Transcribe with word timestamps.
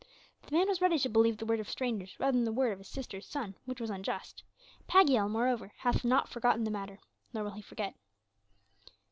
The 0.47 0.51
man 0.55 0.67
was 0.67 0.81
ready 0.81 0.97
to 0.97 1.09
believe 1.09 1.37
the 1.37 1.45
word 1.45 1.59
of 1.59 1.69
strangers 1.69 2.19
rather 2.19 2.31
than 2.35 2.43
the 2.43 2.51
word 2.51 2.71
of 2.71 2.79
his 2.79 2.87
sister's 2.87 3.27
son, 3.27 3.53
which 3.65 3.79
was 3.79 3.91
unjust; 3.91 4.41
Pagiel 4.87 5.29
moreover 5.29 5.73
hath 5.77 6.03
not 6.03 6.27
forgotten 6.27 6.63
the 6.63 6.71
matter 6.71 6.97
nor 7.35 7.43
will 7.43 7.51
he 7.51 7.61
forget." 7.61 7.93